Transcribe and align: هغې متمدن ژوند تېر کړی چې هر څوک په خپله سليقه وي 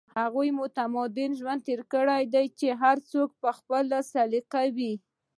هغې 0.19 0.49
متمدن 0.61 1.31
ژوند 1.39 1.61
تېر 1.67 1.81
کړی 1.93 2.23
چې 2.59 2.67
هر 2.81 2.97
څوک 3.11 3.29
په 3.41 3.49
خپله 3.57 3.97
سليقه 4.13 4.61
وي 4.75 4.93